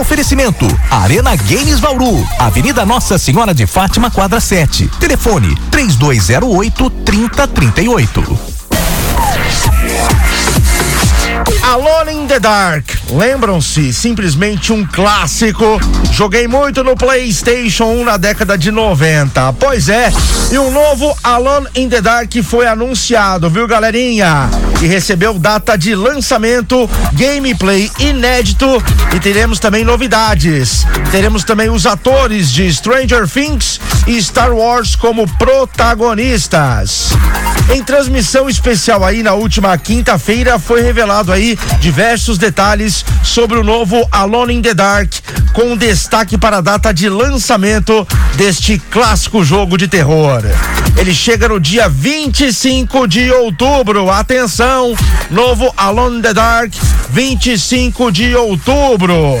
[0.00, 4.88] Oferecimento Arena Games Bauru, Avenida Nossa Senhora de Fátima, quadra 7.
[4.98, 8.38] Telefone 3208 3038.
[11.62, 12.93] Alone in the Dark.
[13.10, 13.92] Lembram-se?
[13.92, 15.80] Simplesmente um clássico.
[16.12, 19.52] Joguei muito no PlayStation 1 na década de 90.
[19.54, 20.12] Pois é,
[20.50, 24.48] e um novo Alone in the Dark foi anunciado, viu, galerinha?
[24.80, 28.82] E recebeu data de lançamento, gameplay inédito
[29.14, 30.86] e teremos também novidades.
[31.10, 37.10] Teremos também os atores de Stranger Things e Star Wars como protagonistas.
[37.72, 44.06] Em transmissão especial aí na última quinta-feira foi revelado aí diversos detalhes sobre o novo
[44.12, 45.12] Alone in the Dark,
[45.52, 50.42] com destaque para a data de lançamento deste clássico jogo de terror.
[50.96, 54.10] Ele chega no dia 25 de outubro.
[54.10, 54.94] Atenção,
[55.30, 56.72] novo Alone in the Dark,
[57.10, 59.38] 25 de outubro.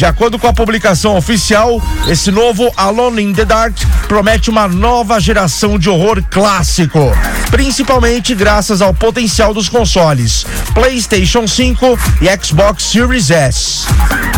[0.00, 3.76] De acordo com a publicação oficial, esse novo Alone in the Dark
[4.08, 7.12] promete uma nova geração de horror clássico,
[7.50, 13.84] principalmente graças ao potencial dos consoles PlayStation 5 e Xbox Series S.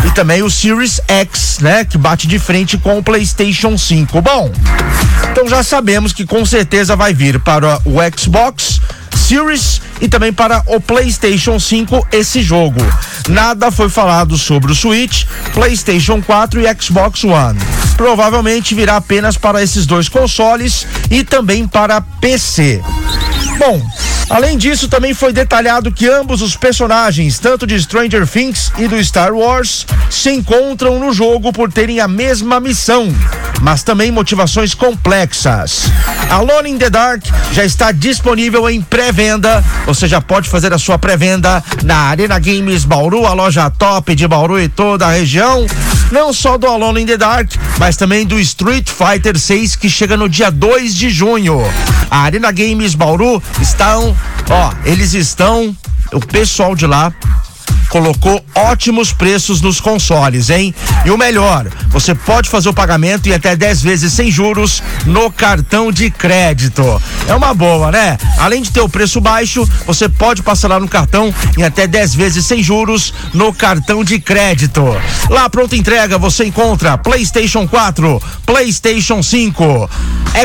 [0.05, 4.21] E também o Series X, né, que bate de frente com o PlayStation 5.
[4.21, 4.51] Bom,
[5.31, 8.81] então já sabemos que com certeza vai vir para o Xbox
[9.23, 12.81] Series e também para o PlayStation 5 esse jogo.
[13.29, 17.59] Nada foi falado sobre o Switch, PlayStation 4 e Xbox One.
[17.95, 22.81] Provavelmente virá apenas para esses dois consoles e também para PC.
[23.57, 23.81] Bom,
[24.29, 29.01] Além disso, também foi detalhado que ambos os personagens, tanto de Stranger Things e do
[29.03, 33.13] Star Wars, se encontram no jogo por terem a mesma missão,
[33.61, 35.83] mas também motivações complexas.
[36.29, 39.63] Alone in the Dark já está disponível em pré-venda.
[39.85, 44.27] Você já pode fazer a sua pré-venda na Arena Games Bauru, a loja top de
[44.27, 45.65] Bauru e toda a região.
[46.13, 50.15] Não só do Alone in the Dark, mas também do Street Fighter 6 que chega
[50.15, 51.59] no dia 2 de junho.
[52.07, 54.15] A Arena Games Bauru estão,
[54.47, 55.75] ó, eles estão,
[56.11, 57.11] o pessoal de lá
[57.93, 60.73] colocou ótimos preços nos consoles, hein?
[61.05, 65.31] E o melhor, você pode fazer o pagamento em até 10 vezes sem juros no
[65.31, 66.99] cartão de crédito.
[67.27, 68.17] É uma boa, né?
[68.39, 72.47] Além de ter o preço baixo, você pode parcelar no cartão em até 10 vezes
[72.47, 74.83] sem juros no cartão de crédito.
[75.29, 79.89] Lá pronta entrega você encontra PlayStation 4, PlayStation 5,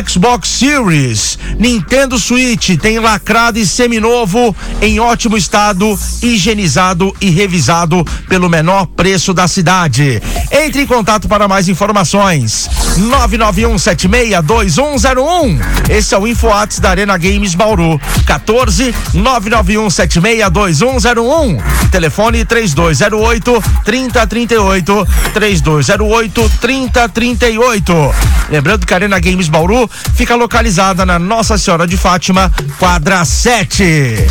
[0.07, 8.49] Xbox Series, Nintendo Switch, tem lacrado e seminovo em ótimo estado, higienizado e revisado pelo
[8.49, 10.21] menor preço da cidade.
[10.51, 12.69] Entre em contato para mais informações.
[12.97, 15.57] 991762101.
[15.89, 17.97] Esse é o InfoAts da Arena Games Bauru.
[18.25, 21.61] 14 991762101.
[21.89, 28.15] Telefone 3208 3038 3208 3038.
[28.49, 34.27] Lembrando que a Arena Games Bauru fica localizada na Nossa Senhora de Fátima, quadra 7.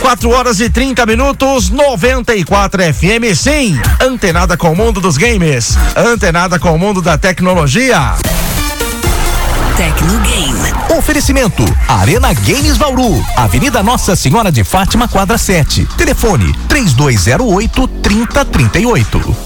[0.00, 3.78] 4 horas e 30 minutos, 94 FM, sim.
[4.00, 5.76] Antenada com o mundo dos games.
[5.96, 8.14] Antenada com o mundo da tecnologia.
[9.76, 10.72] Tecnogame.
[10.98, 15.86] Oferecimento: Arena Games Bauru, Avenida Nossa Senhora de Fátima, quadra 7.
[15.96, 19.36] Telefone: 3208 3038.